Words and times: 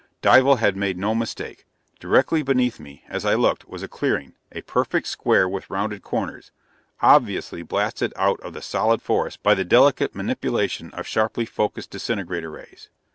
Dival 0.23 0.55
had 0.55 0.75
made 0.75 0.97
no 0.97 1.13
mistake. 1.13 1.67
Directly 1.99 2.41
beneath 2.41 2.79
me, 2.79 3.03
as 3.07 3.23
I 3.23 3.35
looked, 3.35 3.69
was 3.69 3.83
a 3.83 3.87
clearing, 3.87 4.33
a 4.51 4.63
perfect 4.63 5.05
square 5.05 5.47
with 5.47 5.69
rounded 5.69 6.01
corners, 6.01 6.49
obviously 7.01 7.61
blasted 7.61 8.11
out 8.15 8.39
of 8.39 8.53
the 8.53 8.63
solid 8.63 9.03
forest 9.03 9.43
by 9.43 9.53
the 9.53 9.63
delicate 9.63 10.15
manipulation 10.15 10.89
of 10.95 11.05
sharply 11.05 11.45
focused 11.45 11.91
disintegrator 11.91 12.49
rays. 12.49 12.89